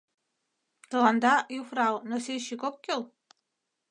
[0.89, 3.01] —Тыланда, юфрау, носильщик ок кӱл?